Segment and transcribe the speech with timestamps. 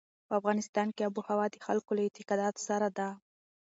[0.27, 3.07] په افغانستان کې آب وهوا د خلکو له اعتقاداتو سره ده.